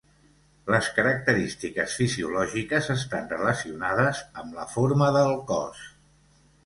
Les 0.75 0.87
característiques 0.99 1.97
fisiològiques 1.99 2.89
estan 2.95 3.29
relacionades 3.35 4.23
amb 4.45 4.57
la 4.61 4.67
forma 4.77 5.11
de 5.19 5.23
el 5.33 5.37
cos. 5.53 5.89